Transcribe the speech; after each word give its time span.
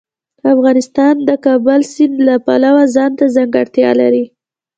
افغانستان 0.53 1.15
د 1.21 1.23
د 1.27 1.31
کابل 1.45 1.79
سیند 1.93 2.15
د 2.27 2.29
پلوه 2.45 2.83
ځانته 2.95 3.25
ځانګړتیا 3.35 3.89
لري. 4.01 4.25